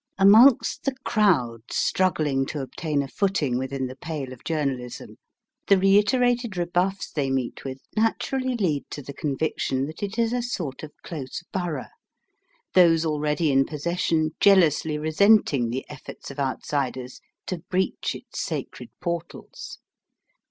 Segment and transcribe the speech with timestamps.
[0.17, 5.17] Amongst the crowd struggling to obtain a footing within the pale of journalism,
[5.67, 10.41] the reiterated rebuffs they meet with naturally lead to the conviction that it is a
[10.41, 11.85] sort of close borough,
[12.73, 19.77] those already in possession jealously resenting the efforts of outsiders to breach its sacred portals.